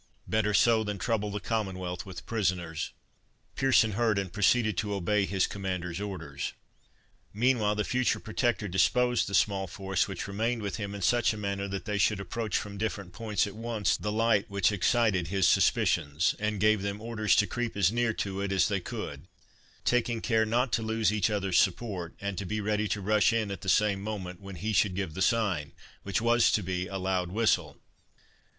Better 0.25 0.51
so 0.51 0.83
than 0.83 0.97
trouble 0.97 1.29
the 1.29 1.39
Commonwealth 1.39 2.07
with 2.07 2.25
prisoners." 2.25 2.89
Pearson 3.55 3.91
heard, 3.91 4.17
and 4.17 4.33
proceeded 4.33 4.75
to 4.77 4.95
obey 4.95 5.25
his 5.27 5.45
commander's 5.45 6.01
orders. 6.01 6.53
Meanwhile, 7.35 7.75
the 7.75 7.83
future 7.83 8.19
Protector 8.19 8.67
disposed 8.67 9.27
the 9.27 9.35
small 9.35 9.67
force 9.67 10.07
which 10.07 10.27
remained 10.27 10.63
with 10.63 10.77
him 10.77 10.95
in 10.95 11.03
such 11.03 11.33
a 11.33 11.37
manner 11.37 11.67
that 11.67 11.85
they 11.85 11.99
should 11.99 12.19
approach 12.19 12.57
from 12.57 12.79
different 12.79 13.13
points 13.13 13.45
at 13.45 13.55
once 13.55 13.95
the 13.95 14.11
light 14.11 14.49
which 14.49 14.71
excited 14.71 15.27
his 15.27 15.47
suspicions, 15.47 16.33
and 16.39 16.59
gave 16.59 16.81
them 16.81 16.99
orders 16.99 17.35
to 17.35 17.45
creep 17.45 17.77
as 17.77 17.91
near 17.91 18.11
to 18.11 18.41
it 18.41 18.51
as 18.51 18.69
they 18.69 18.79
could, 18.79 19.27
taking 19.85 20.19
care 20.19 20.47
not 20.47 20.71
to 20.73 20.81
lose 20.81 21.13
each 21.13 21.29
other's 21.29 21.59
support, 21.59 22.15
and 22.19 22.39
to 22.39 22.45
be 22.47 22.59
ready 22.59 22.87
to 22.87 23.01
rush 23.01 23.31
in 23.31 23.51
at 23.51 23.61
the 23.61 23.69
same 23.69 24.01
moment, 24.01 24.41
when 24.41 24.55
he 24.55 24.73
should 24.73 24.95
give 24.95 25.13
the 25.13 25.21
sign, 25.21 25.73
which 26.01 26.19
was 26.19 26.51
to 26.51 26.63
be 26.63 26.87
a 26.87 26.97
loud 26.97 27.29
whistle. 27.29 27.77